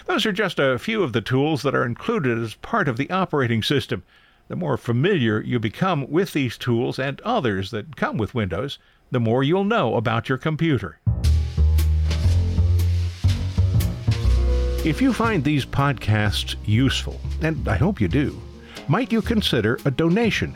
Those 0.06 0.26
are 0.26 0.32
just 0.32 0.60
a 0.60 0.78
few 0.78 1.04
of 1.04 1.14
the 1.14 1.22
tools 1.22 1.62
that 1.64 1.76
are 1.76 1.86
included 1.86 2.38
as 2.38 2.56
part 2.56 2.88
of 2.88 2.98
the 2.98 3.10
operating 3.10 3.64
system. 3.64 4.04
The 4.48 4.56
more 4.56 4.78
familiar 4.78 5.42
you 5.42 5.60
become 5.60 6.10
with 6.10 6.34
these 6.34 6.58
tools 6.58 7.00
and 7.00 7.20
others 7.22 7.72
that 7.72 7.96
come 7.96 8.18
with 8.18 8.36
Windows, 8.36 8.80
the 9.12 9.20
more 9.20 9.44
you'll 9.44 9.64
know 9.64 9.96
about 9.96 10.30
your 10.30 10.38
computer. 10.38 11.00
If 14.86 15.02
you 15.02 15.12
find 15.12 15.44
these 15.44 15.66
podcasts 15.66 16.56
useful, 16.66 17.20
and 17.42 17.68
I 17.68 17.76
hope 17.76 18.00
you 18.00 18.08
do, 18.08 18.42
might 18.88 19.12
you 19.12 19.22
consider 19.22 19.80
a 19.84 19.92
donation? 19.92 20.56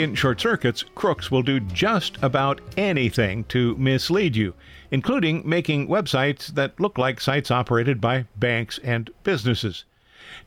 In 0.00 0.14
short 0.14 0.40
circuits, 0.40 0.82
crooks 0.94 1.30
will 1.30 1.42
do 1.42 1.60
just 1.60 2.16
about 2.22 2.62
anything 2.78 3.44
to 3.44 3.76
mislead 3.76 4.34
you, 4.34 4.54
including 4.90 5.46
making 5.46 5.88
websites 5.88 6.46
that 6.54 6.80
look 6.80 6.96
like 6.96 7.20
sites 7.20 7.50
operated 7.50 8.00
by 8.00 8.24
banks 8.34 8.80
and 8.82 9.10
businesses. 9.24 9.84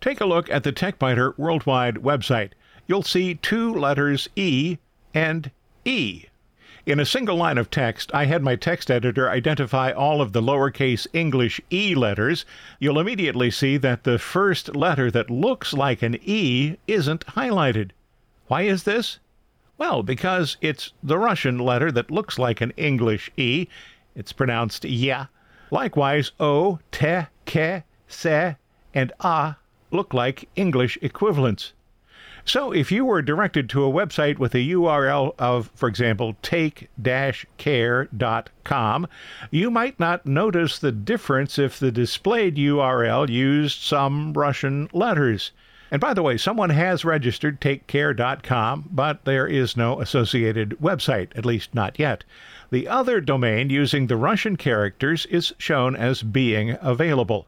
Take 0.01 0.19
a 0.19 0.25
look 0.25 0.49
at 0.49 0.63
the 0.63 0.73
TechByter 0.73 1.37
Worldwide 1.37 1.97
website. 1.97 2.53
You'll 2.87 3.03
see 3.03 3.35
two 3.35 3.71
letters 3.71 4.27
E 4.35 4.79
and 5.13 5.51
E. 5.85 6.25
In 6.87 6.99
a 6.99 7.05
single 7.05 7.35
line 7.35 7.59
of 7.59 7.69
text, 7.69 8.09
I 8.11 8.25
had 8.25 8.41
my 8.41 8.55
text 8.55 8.89
editor 8.89 9.29
identify 9.29 9.91
all 9.91 10.19
of 10.19 10.33
the 10.33 10.41
lowercase 10.41 11.05
English 11.13 11.61
E 11.71 11.93
letters. 11.93 12.43
You'll 12.79 12.99
immediately 12.99 13.51
see 13.51 13.77
that 13.77 14.03
the 14.03 14.17
first 14.17 14.75
letter 14.75 15.11
that 15.11 15.29
looks 15.29 15.73
like 15.73 16.01
an 16.01 16.17
E 16.23 16.77
isn't 16.87 17.27
highlighted. 17.27 17.91
Why 18.47 18.63
is 18.63 18.81
this? 18.81 19.19
Well, 19.77 20.03
because 20.03 20.57
it's 20.61 20.93
the 21.01 21.17
Russian 21.17 21.57
letter 21.57 21.91
that 21.91 22.11
looks 22.11 22.37
like 22.37 22.61
an 22.61 22.71
English 22.77 23.31
E. 23.37 23.67
It's 24.15 24.31
pronounced 24.31 24.85
ya. 24.85 25.25
Likewise, 25.71 26.31
O, 26.39 26.79
te, 26.91 27.23
ke, 27.45 27.83
se, 28.07 28.55
and 28.93 29.11
a 29.19 29.55
look 29.91 30.13
like 30.13 30.47
English 30.55 30.97
equivalents. 31.01 31.73
So 32.45 32.73
if 32.73 32.91
you 32.91 33.05
were 33.05 33.21
directed 33.21 33.69
to 33.69 33.85
a 33.85 33.91
website 33.91 34.37
with 34.37 34.53
a 34.53 34.57
URL 34.57 35.33
of, 35.39 35.71
for 35.75 35.87
example, 35.87 36.35
take-care.com, 36.41 39.07
you 39.49 39.71
might 39.71 39.99
not 39.99 40.25
notice 40.25 40.77
the 40.77 40.91
difference 40.91 41.57
if 41.57 41.79
the 41.79 41.91
displayed 41.91 42.57
URL 42.57 43.29
used 43.29 43.79
some 43.79 44.33
Russian 44.33 44.89
letters. 44.91 45.53
And 45.91 45.99
by 46.01 46.13
the 46.13 46.23
way, 46.23 46.37
someone 46.37 46.71
has 46.71 47.05
registered 47.05 47.61
takecare.com, 47.61 48.89
but 48.91 49.25
there 49.25 49.47
is 49.47 49.77
no 49.77 50.01
associated 50.01 50.77
website, 50.81 51.29
at 51.35 51.45
least 51.45 51.75
not 51.75 51.99
yet. 51.99 52.23
The 52.71 52.87
other 52.87 53.21
domain 53.21 53.69
using 53.69 54.07
the 54.07 54.17
Russian 54.17 54.55
characters 54.55 55.25
is 55.27 55.53
shown 55.57 55.95
as 55.95 56.23
being 56.23 56.77
available. 56.81 57.47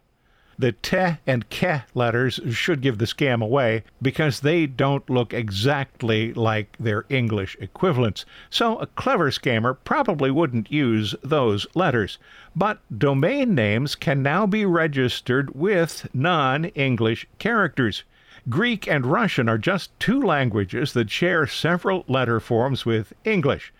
The 0.58 0.72
te 0.72 1.18
and 1.28 1.50
ke 1.50 1.82
letters 1.94 2.40
should 2.52 2.80
give 2.80 2.98
the 2.98 3.06
scam 3.06 3.44
away 3.44 3.84
because 4.02 4.40
they 4.40 4.68
don't 4.68 5.10
look 5.10 5.34
exactly 5.34 6.34
like 6.34 6.78
their 6.80 7.06
English 7.10 7.58
equivalents. 7.60 8.24
So 8.50 8.78
a 8.78 8.88
clever 8.88 9.32
scammer 9.32 9.76
probably 9.84 10.32
wouldn't 10.32 10.72
use 10.72 11.14
those 11.22 11.68
letters. 11.76 12.18
But 12.56 12.80
domain 12.98 13.54
names 13.54 13.96
can 13.96 14.24
now 14.24 14.46
be 14.46 14.66
registered 14.66 15.54
with 15.54 16.08
non 16.14 16.66
English 16.66 17.28
characters. 17.38 18.04
Greek 18.48 18.88
and 18.88 19.08
Russian 19.08 19.50
are 19.50 19.58
just 19.58 20.00
two 20.00 20.22
languages 20.22 20.94
that 20.94 21.10
share 21.10 21.48
several 21.48 22.06
letter 22.08 22.40
forms 22.40 22.86
with 22.86 23.12
English. 23.24 23.74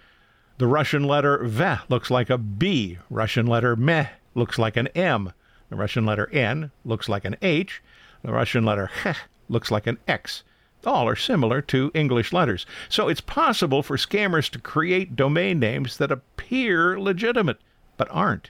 The 0.58 0.66
Russian 0.66 1.04
letter 1.04 1.44
V 1.44 1.76
looks 1.88 2.10
like 2.10 2.32
a 2.32 2.38
B. 2.40 2.98
Russian 3.10 3.46
letter 3.46 3.76
Me 3.76 4.08
looks 4.34 4.58
like 4.58 4.76
an 4.76 4.88
M. 4.96 5.34
The 5.70 5.76
Russian 5.76 6.06
letter 6.06 6.28
N 6.32 6.72
looks 6.84 7.08
like 7.08 7.26
an 7.26 7.36
H. 7.44 7.84
The 8.24 8.32
Russian 8.32 8.66
letter 8.66 8.90
H 9.06 9.18
looks 9.50 9.70
like 9.70 9.86
an 9.86 10.00
X. 10.08 10.44
All 10.84 11.08
are 11.08 11.16
similar 11.16 11.62
to 11.64 11.92
English 11.94 12.34
letters. 12.34 12.66
So 12.90 13.08
it's 13.08 13.22
possible 13.22 13.84
for 13.84 13.98
scammers 13.98 14.50
to 14.52 14.60
create 14.60 15.16
domain 15.16 15.60
names 15.60 15.98
that 15.98 16.12
appear 16.12 17.00
legitimate, 17.00 17.60
but 17.98 18.08
aren't. 18.10 18.50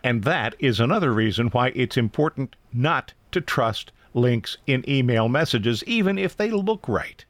And 0.04 0.24
that 0.24 0.56
is 0.58 0.80
another 0.80 1.12
reason 1.12 1.46
why 1.48 1.68
it's 1.74 1.96
important 1.96 2.56
not 2.72 3.12
to 3.30 3.40
trust 3.40 3.92
links 4.14 4.58
in 4.66 4.88
email 4.88 5.28
messages, 5.28 5.82
even 5.84 6.18
if 6.18 6.36
they 6.36 6.50
look 6.50 6.88
right. 6.88 7.24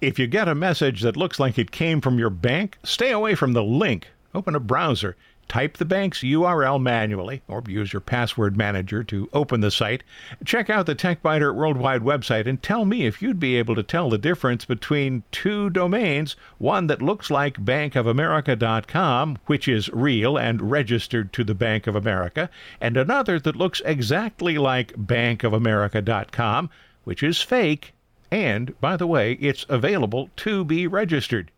If 0.00 0.18
you 0.18 0.26
get 0.26 0.48
a 0.48 0.54
message 0.54 1.02
that 1.02 1.16
looks 1.16 1.38
like 1.38 1.58
it 1.58 1.70
came 1.70 2.00
from 2.00 2.18
your 2.18 2.30
bank, 2.30 2.78
stay 2.82 3.12
away 3.12 3.34
from 3.34 3.52
the 3.52 3.62
link. 3.62 4.08
Open 4.34 4.54
a 4.54 4.60
browser 4.60 5.16
Type 5.48 5.76
the 5.76 5.84
bank's 5.84 6.20
URL 6.20 6.82
manually 6.82 7.42
or 7.46 7.62
use 7.68 7.92
your 7.92 8.00
password 8.00 8.56
manager 8.56 9.04
to 9.04 9.28
open 9.32 9.60
the 9.60 9.70
site. 9.70 10.02
Check 10.44 10.68
out 10.68 10.86
the 10.86 10.94
TechByter 10.94 11.54
Worldwide 11.54 12.02
website 12.02 12.46
and 12.46 12.60
tell 12.60 12.84
me 12.84 13.06
if 13.06 13.22
you'd 13.22 13.38
be 13.38 13.56
able 13.56 13.76
to 13.76 13.82
tell 13.82 14.10
the 14.10 14.18
difference 14.18 14.64
between 14.64 15.22
two 15.30 15.70
domains 15.70 16.34
one 16.58 16.88
that 16.88 17.00
looks 17.00 17.30
like 17.30 17.64
bankofamerica.com, 17.64 19.38
which 19.46 19.68
is 19.68 19.88
real 19.90 20.36
and 20.36 20.70
registered 20.70 21.32
to 21.32 21.44
the 21.44 21.54
Bank 21.54 21.86
of 21.86 21.94
America, 21.94 22.50
and 22.80 22.96
another 22.96 23.38
that 23.38 23.56
looks 23.56 23.80
exactly 23.84 24.58
like 24.58 24.92
bankofamerica.com, 24.94 26.70
which 27.04 27.22
is 27.22 27.40
fake. 27.40 27.92
And, 28.32 28.78
by 28.80 28.96
the 28.96 29.06
way, 29.06 29.32
it's 29.34 29.64
available 29.68 30.30
to 30.36 30.64
be 30.64 30.88
registered. 30.88 31.52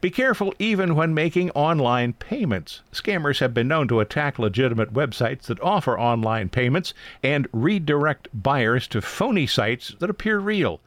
Be 0.00 0.10
careful 0.10 0.54
even 0.58 0.94
when 0.94 1.14
making 1.14 1.50
online 1.50 2.12
payments. 2.14 2.82
Scammers 2.92 3.40
have 3.40 3.54
been 3.54 3.68
known 3.68 3.88
to 3.88 4.00
attack 4.00 4.38
legitimate 4.38 4.92
websites 4.92 5.42
that 5.42 5.60
offer 5.60 5.98
online 5.98 6.48
payments 6.48 6.94
and 7.22 7.48
redirect 7.52 8.28
buyers 8.32 8.86
to 8.88 9.00
phony 9.00 9.46
sites 9.46 9.94
that 9.98 10.10
appear 10.10 10.38
real. 10.38 10.80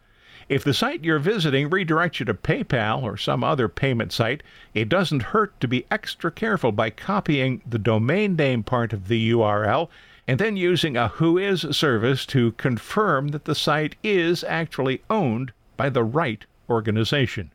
If 0.50 0.64
the 0.64 0.74
site 0.74 1.04
you're 1.04 1.20
visiting 1.20 1.70
redirects 1.70 2.20
you 2.20 2.26
to 2.28 2.34
PayPal 2.34 3.04
or 3.04 3.18
some 3.18 3.44
other 3.44 3.68
payment 3.68 4.14
site, 4.14 4.44
it 4.74 4.88
doesn't 4.88 5.24
hurt 5.34 5.60
to 5.60 5.68
be 5.68 5.86
extra 5.92 6.32
careful 6.32 6.72
by 6.72 6.90
copying 6.90 7.62
the 7.68 7.80
domain 7.80 8.36
name 8.38 8.64
part 8.64 8.94
of 8.94 9.10
the 9.10 9.32
URL 9.32 9.90
and 10.26 10.40
then 10.40 10.56
using 10.56 10.96
a 10.96 11.10
Whois 11.10 11.74
service 11.76 12.26
to 12.28 12.54
confirm 12.54 13.30
that 13.30 13.46
the 13.46 13.56
site 13.56 13.96
is 14.04 14.44
actually 14.46 15.02
owned 15.10 15.52
by 15.76 15.90
the 15.90 16.04
right 16.04 16.46
organization. 16.70 17.52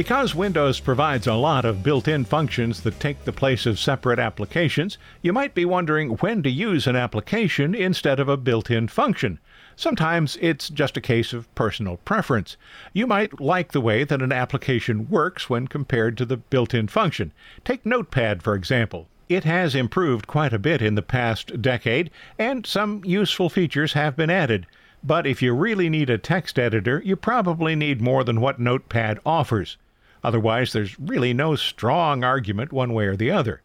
Because 0.00 0.34
Windows 0.34 0.80
provides 0.80 1.26
a 1.26 1.34
lot 1.34 1.66
of 1.66 1.82
built 1.82 2.08
in 2.08 2.24
functions 2.24 2.80
that 2.84 2.98
take 2.98 3.22
the 3.26 3.34
place 3.34 3.66
of 3.66 3.78
separate 3.78 4.18
applications, 4.18 4.96
you 5.20 5.30
might 5.30 5.54
be 5.54 5.66
wondering 5.66 6.12
when 6.12 6.42
to 6.42 6.48
use 6.48 6.86
an 6.86 6.96
application 6.96 7.74
instead 7.74 8.18
of 8.18 8.26
a 8.26 8.38
built 8.38 8.70
in 8.70 8.88
function. 8.88 9.38
Sometimes 9.76 10.38
it's 10.40 10.70
just 10.70 10.96
a 10.96 11.02
case 11.02 11.34
of 11.34 11.54
personal 11.54 11.98
preference. 11.98 12.56
You 12.94 13.06
might 13.06 13.42
like 13.42 13.72
the 13.72 13.80
way 13.82 14.04
that 14.04 14.22
an 14.22 14.32
application 14.32 15.06
works 15.10 15.50
when 15.50 15.68
compared 15.68 16.16
to 16.16 16.24
the 16.24 16.38
built 16.38 16.72
in 16.72 16.88
function. 16.88 17.30
Take 17.62 17.84
Notepad, 17.84 18.42
for 18.42 18.54
example. 18.54 19.06
It 19.28 19.44
has 19.44 19.74
improved 19.74 20.26
quite 20.26 20.54
a 20.54 20.58
bit 20.58 20.80
in 20.80 20.94
the 20.94 21.02
past 21.02 21.60
decade, 21.60 22.10
and 22.38 22.64
some 22.64 23.02
useful 23.04 23.50
features 23.50 23.92
have 23.92 24.16
been 24.16 24.30
added. 24.30 24.66
But 25.04 25.26
if 25.26 25.42
you 25.42 25.54
really 25.54 25.90
need 25.90 26.08
a 26.08 26.16
text 26.16 26.58
editor, 26.58 27.02
you 27.04 27.16
probably 27.16 27.76
need 27.76 28.00
more 28.00 28.24
than 28.24 28.40
what 28.40 28.58
Notepad 28.58 29.18
offers. 29.26 29.76
Otherwise, 30.22 30.72
there's 30.72 30.98
really 30.98 31.32
no 31.32 31.56
strong 31.56 32.22
argument 32.22 32.72
one 32.72 32.92
way 32.92 33.06
or 33.06 33.16
the 33.16 33.30
other. 33.30 33.62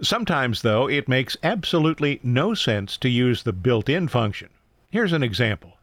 Sometimes, 0.00 0.62
though, 0.62 0.88
it 0.88 1.08
makes 1.08 1.36
absolutely 1.42 2.20
no 2.22 2.54
sense 2.54 2.96
to 2.98 3.08
use 3.08 3.42
the 3.42 3.52
built 3.52 3.88
in 3.88 4.08
function. 4.08 4.50
Here's 4.90 5.12
an 5.12 5.22
example. 5.22 5.78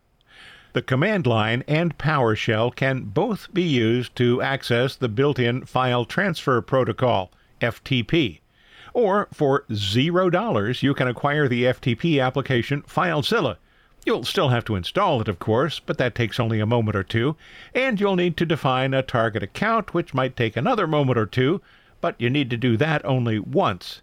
The 0.74 0.82
command 0.82 1.28
line 1.28 1.64
and 1.68 1.98
PowerShell 1.98 2.76
can 2.76 3.04
both 3.04 3.54
be 3.54 3.64
used 3.64 4.16
to 4.16 4.42
access 4.42 4.96
the 4.96 5.10
built 5.10 5.38
in 5.38 5.66
File 5.66 6.06
Transfer 6.06 6.62
Protocol, 6.62 7.32
FTP. 7.60 8.40
Or 8.94 9.28
for 9.34 9.66
$0, 9.70 10.84
you 10.84 10.94
can 10.94 11.08
acquire 11.08 11.48
the 11.48 11.64
FTP 11.64 12.24
application 12.24 12.84
FileZilla 12.84 13.58
You'll 14.04 14.24
still 14.24 14.50
have 14.50 14.66
to 14.66 14.76
install 14.76 15.22
it, 15.22 15.28
of 15.28 15.38
course, 15.38 15.80
but 15.80 16.00
that 16.00 16.16
takes 16.16 16.40
only 16.40 16.60
a 16.60 16.66
moment 16.66 16.96
or 16.96 17.04
two, 17.04 17.36
and 17.76 18.00
you'll 18.00 18.16
need 18.16 18.36
to 18.38 18.48
define 18.48 18.96
a 18.96 19.04
target 19.04 19.44
account, 19.44 19.94
which 19.94 20.14
might 20.14 20.36
take 20.36 20.58
another 20.58 20.88
moment 20.88 21.20
or 21.20 21.28
two, 21.28 21.62
but 22.02 22.16
you 22.20 22.30
need 22.30 22.50
to 22.50 22.58
do 22.58 22.78
that 22.78 23.06
only 23.06 23.38
once. 23.38 24.02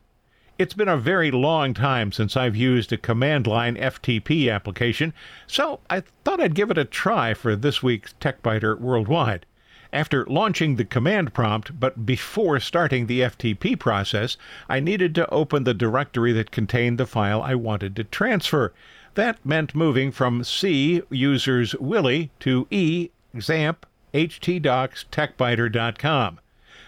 It's 0.57 0.75
been 0.75 0.89
a 0.89 0.97
very 0.97 1.33
long 1.33 1.75
time 1.75 2.13
since 2.13 2.37
I've 2.37 2.55
used 2.55 2.93
a 2.93 2.97
command 2.97 3.49
line 3.49 3.75
FTP 3.77 4.53
application, 4.53 5.13
so 5.49 5.81
I 5.91 6.03
thought 6.25 6.41
I'd 6.41 6.55
give 6.55 6.71
it 6.71 6.79
a 6.79 6.85
try 6.85 7.35
for 7.35 7.57
this 7.57 7.83
week's 7.83 8.15
TechByter 8.21 8.79
Worldwide. 8.79 9.47
After 9.93 10.27
launching 10.27 10.77
the 10.77 10.85
command 10.85 11.33
prompt, 11.33 11.81
but 11.81 12.05
before 12.05 12.61
starting 12.61 13.07
the 13.07 13.21
FTP 13.21 13.79
process, 13.79 14.37
I 14.69 14.81
needed 14.81 15.15
to 15.15 15.31
open 15.31 15.65
the 15.65 15.75
directory 15.75 16.33
that 16.35 16.51
contained 16.51 16.99
the 16.99 17.07
file 17.07 17.41
I 17.41 17.55
wanted 17.55 17.97
to 17.97 18.05
transfer. 18.05 18.73
That 19.15 19.45
meant 19.45 19.75
moving 19.75 20.13
from 20.13 20.45
C 20.45 21.03
users 21.11 21.75
Willie 21.77 22.31
to 22.41 22.67
E 22.71 23.11
XAMPP 23.35 23.85
htdocs 24.15 25.05
techbyter.com. 25.11 26.41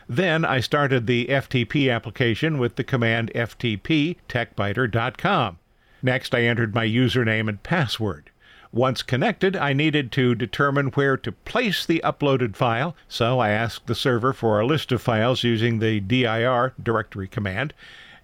Then 0.09 0.45
I 0.45 0.61
started 0.61 1.07
the 1.07 1.27
FTP 1.27 1.95
application 1.95 2.59
with 2.59 2.77
the 2.77 2.85
command 2.85 3.31
ftp 3.35 4.17
techbyter.com. 4.29 5.59
Next, 6.03 6.35
I 6.35 6.43
entered 6.43 6.75
my 6.75 6.87
username 6.87 7.49
and 7.49 7.63
password. 7.63 8.31
Once 8.73 9.03
connected, 9.03 9.57
I 9.57 9.73
needed 9.73 10.13
to 10.13 10.35
determine 10.35 10.89
where 10.89 11.17
to 11.17 11.33
place 11.33 11.85
the 11.85 12.01
uploaded 12.05 12.57
file, 12.57 12.97
so 13.09 13.39
I 13.39 13.51
asked 13.51 13.87
the 13.87 13.95
server 13.95 14.33
for 14.33 14.61
a 14.61 14.67
list 14.67 14.93
of 14.93 15.03
files 15.03 15.45
using 15.45 15.79
the 15.79 16.01
dir 16.01 16.73
directory 16.83 17.29
command. 17.29 17.75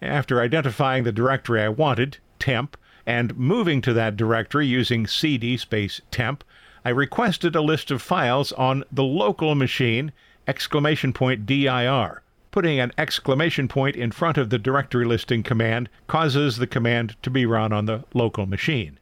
After 0.01 0.41
identifying 0.41 1.05
the 1.05 1.13
directory 1.13 1.63
I 1.63 1.69
wanted, 1.69 2.19
temp, 2.39 2.77
and 3.07 3.37
moving 3.37 3.81
to 3.81 3.92
that 3.92 4.16
directory 4.16 4.66
using 4.66 5.07
cd 5.07 5.57
space 5.57 6.01
temp, 6.11 6.42
I 6.85 6.90
requested 6.90 7.55
a 7.55 7.61
list 7.61 7.90
of 7.90 8.03
files 8.03 8.53
on 8.53 8.85
the 8.90 9.05
local 9.05 9.55
machine 9.55 10.12
exclamation 10.49 11.12
point 11.12 11.47
dir. 11.47 12.23
Putting 12.51 12.81
an 12.81 12.92
exclamation 12.97 13.69
point 13.69 13.97
in 13.97 14.12
front 14.12 14.38
of 14.38 14.51
the 14.51 14.59
directory 14.59 15.05
listing 15.05 15.42
command 15.42 15.88
causes 16.07 16.57
the 16.57 16.66
command 16.66 17.16
to 17.23 17.31
be 17.31 17.45
run 17.45 17.73
on 17.73 17.87
the 17.87 18.05
local 18.14 18.47
machine. 18.47 18.99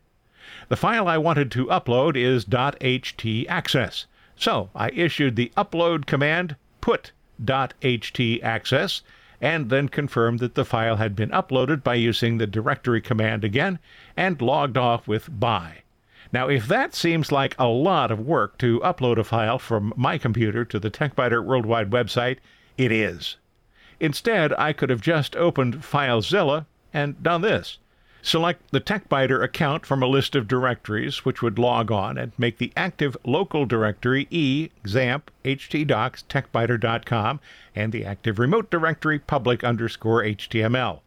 The 0.68 0.76
file 0.76 1.08
I 1.08 1.18
wanted 1.18 1.50
to 1.52 1.66
upload 1.66 2.16
is 2.16 2.44
.htaccess, 2.44 4.06
so 4.36 4.70
I 4.74 4.90
issued 4.90 5.36
the 5.36 5.52
upload 5.56 6.06
command 6.06 6.56
put 6.80 7.12
.htaccess 7.42 9.02
and 9.44 9.68
then 9.68 9.90
confirmed 9.90 10.38
that 10.38 10.54
the 10.54 10.64
file 10.64 10.96
had 10.96 11.14
been 11.14 11.28
uploaded 11.28 11.83
by 11.83 11.94
using 11.94 12.38
the 12.38 12.46
directory 12.46 13.02
command 13.02 13.44
again 13.44 13.78
and 14.16 14.40
logged 14.40 14.78
off 14.78 15.07
with 15.07 15.28
bye. 15.38 15.83
Now, 16.33 16.48
if 16.48 16.66
that 16.66 16.94
seems 16.94 17.30
like 17.30 17.54
a 17.59 17.66
lot 17.66 18.11
of 18.11 18.18
work 18.18 18.57
to 18.59 18.80
upload 18.80 19.18
a 19.18 19.24
file 19.24 19.59
from 19.59 19.92
my 19.98 20.16
computer 20.16 20.64
to 20.64 20.80
the 20.80 20.90
TechByter 20.90 21.44
Worldwide 21.44 21.90
website, 21.90 22.38
it 22.78 22.90
is. 22.90 23.37
Instead, 24.00 24.54
I 24.54 24.72
could 24.72 24.88
have 24.88 25.02
just 25.02 25.37
opened 25.37 25.83
FileZilla 25.83 26.64
and 26.94 27.22
done 27.22 27.42
this. 27.42 27.76
Select 28.26 28.70
the 28.70 28.80
TechByter 28.80 29.44
account 29.44 29.84
from 29.84 30.02
a 30.02 30.06
list 30.06 30.34
of 30.34 30.48
directories, 30.48 31.26
which 31.26 31.42
would 31.42 31.58
log 31.58 31.92
on 31.92 32.16
and 32.16 32.32
make 32.38 32.56
the 32.56 32.72
active 32.74 33.18
local 33.22 33.66
directory 33.66 34.26
e 34.30 34.70
xampp 34.82 35.24
htdocs 35.44 36.24
techbyter.com 36.24 37.38
and 37.76 37.92
the 37.92 38.06
active 38.06 38.38
remote 38.38 38.70
directory 38.70 39.18
public 39.18 39.62
underscore 39.62 40.22
html. 40.22 41.00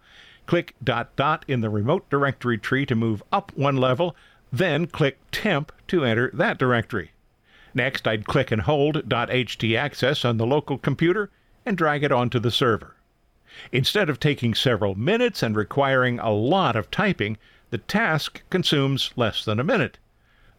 Click 0.45 0.75
dot 0.83 1.15
dot 1.15 1.43
in 1.47 1.61
the 1.61 1.71
remote 1.71 2.07
directory 2.11 2.59
tree 2.59 2.85
to 2.85 2.93
move 2.93 3.23
up 3.31 3.51
one 3.55 3.77
level, 3.77 4.15
then 4.53 4.85
click 4.85 5.17
temp 5.31 5.71
to 5.87 6.05
enter 6.05 6.29
that 6.35 6.59
directory. 6.59 7.13
Next, 7.73 8.07
I'd 8.07 8.27
click 8.27 8.51
and 8.51 8.61
hold 8.61 9.09
.htaccess 9.09 10.23
on 10.23 10.37
the 10.37 10.45
local 10.45 10.77
computer 10.77 11.31
and 11.65 11.75
drag 11.75 12.03
it 12.03 12.11
onto 12.11 12.37
the 12.37 12.51
server. 12.51 12.96
Instead 13.71 14.09
of 14.09 14.19
taking 14.19 14.53
several 14.53 14.95
minutes 14.95 15.41
and 15.43 15.55
requiring 15.55 16.19
a 16.19 16.31
lot 16.31 16.75
of 16.75 16.91
typing, 16.91 17.37
the 17.69 17.77
task 17.77 18.41
consumes 18.49 19.11
less 19.15 19.45
than 19.45 19.59
a 19.59 19.63
minute. 19.63 19.97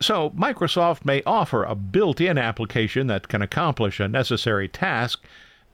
So, 0.00 0.30
Microsoft 0.30 1.04
may 1.04 1.22
offer 1.24 1.64
a 1.64 1.74
built 1.74 2.20
in 2.20 2.38
application 2.38 3.08
that 3.08 3.28
can 3.28 3.42
accomplish 3.42 3.98
a 3.98 4.08
necessary 4.08 4.68
task, 4.68 5.24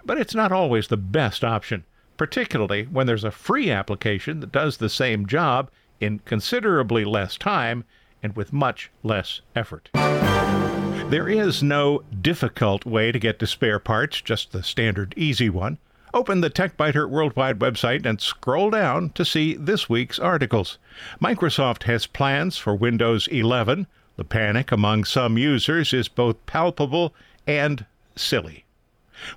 but 0.04 0.18
it's 0.18 0.34
not 0.34 0.52
always 0.52 0.88
the 0.88 0.96
best 0.96 1.44
option. 1.44 1.84
particularly 2.16 2.84
when 2.84 3.06
there's 3.06 3.24
a 3.24 3.30
free 3.30 3.70
application 3.70 4.40
that 4.40 4.52
does 4.52 4.76
the 4.76 4.88
same 4.88 5.26
job 5.26 5.70
in 6.00 6.20
considerably 6.20 7.04
less 7.04 7.36
time 7.36 7.84
and 8.22 8.36
with 8.36 8.52
much 8.52 8.90
less 9.02 9.40
effort. 9.54 9.90
There 11.10 11.28
is 11.28 11.62
no 11.62 12.02
difficult 12.22 12.86
way 12.86 13.12
to 13.12 13.18
get 13.18 13.38
to 13.40 13.46
spare 13.46 13.78
parts, 13.78 14.20
just 14.20 14.52
the 14.52 14.62
standard 14.62 15.14
easy 15.16 15.50
one. 15.50 15.78
Open 16.14 16.42
the 16.42 16.48
TechByter 16.48 17.10
Worldwide 17.10 17.58
website 17.58 18.06
and 18.06 18.20
scroll 18.20 18.70
down 18.70 19.10
to 19.10 19.24
see 19.24 19.54
this 19.54 19.88
week's 19.88 20.20
articles. 20.20 20.78
Microsoft 21.20 21.82
has 21.82 22.06
plans 22.06 22.56
for 22.56 22.72
Windows 22.72 23.26
11. 23.26 23.88
The 24.14 24.22
panic 24.22 24.70
among 24.70 25.06
some 25.06 25.36
users 25.36 25.92
is 25.92 26.06
both 26.06 26.46
palpable 26.46 27.12
and 27.48 27.84
silly. 28.14 28.64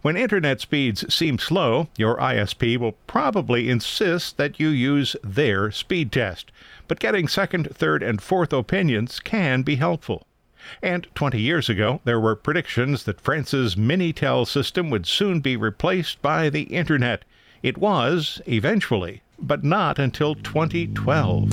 When 0.03 0.15
internet 0.15 0.61
speeds 0.61 1.11
seem 1.11 1.39
slow, 1.39 1.87
your 1.97 2.15
ISP 2.17 2.77
will 2.77 2.95
probably 3.07 3.71
insist 3.71 4.37
that 4.37 4.59
you 4.59 4.69
use 4.69 5.15
their 5.23 5.71
speed 5.71 6.11
test. 6.11 6.51
But 6.87 6.99
getting 6.99 7.27
second, 7.27 7.75
third, 7.75 8.03
and 8.03 8.21
fourth 8.21 8.53
opinions 8.53 9.19
can 9.19 9.63
be 9.63 9.77
helpful. 9.77 10.26
And 10.81 11.07
20 11.15 11.39
years 11.39 11.69
ago, 11.69 12.01
there 12.03 12.19
were 12.19 12.35
predictions 12.35 13.03
that 13.03 13.21
France's 13.21 13.75
Minitel 13.75 14.47
system 14.47 14.89
would 14.89 15.05
soon 15.05 15.39
be 15.39 15.55
replaced 15.55 16.21
by 16.21 16.49
the 16.49 16.63
Internet. 16.63 17.23
It 17.63 17.77
was, 17.77 18.41
eventually, 18.47 19.21
but 19.39 19.63
not 19.63 19.99
until 19.99 20.35
2012. 20.35 21.49